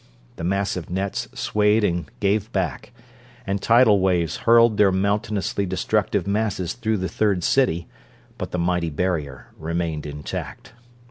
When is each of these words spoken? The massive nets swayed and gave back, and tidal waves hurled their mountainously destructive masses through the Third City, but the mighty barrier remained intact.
The 0.37 0.43
massive 0.43 0.89
nets 0.89 1.27
swayed 1.35 1.83
and 1.83 2.05
gave 2.19 2.51
back, 2.51 2.91
and 3.45 3.61
tidal 3.61 3.99
waves 3.99 4.35
hurled 4.37 4.77
their 4.77 4.91
mountainously 4.91 5.67
destructive 5.67 6.25
masses 6.25 6.73
through 6.73 6.97
the 6.97 7.07
Third 7.07 7.43
City, 7.43 7.87
but 8.39 8.49
the 8.49 8.57
mighty 8.57 8.89
barrier 8.89 9.49
remained 9.59 10.07
intact. 10.07 10.73